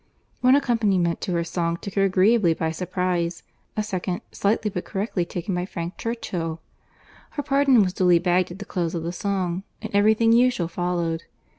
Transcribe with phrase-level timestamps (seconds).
[0.39, 5.53] One accompaniment to her song took her agreeably by surprize—a second, slightly but correctly taken
[5.53, 6.59] by Frank Churchill.
[7.29, 10.67] Her pardon was duly begged at the close of the song, and every thing usual
[10.67, 11.25] followed.